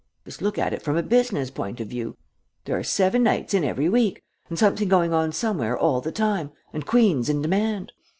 [0.25, 2.17] Just look at it from a business point of view.
[2.65, 6.49] There are seven nights in every week, and something going on somewhere all the time,
[6.73, 7.91] and queens in demand.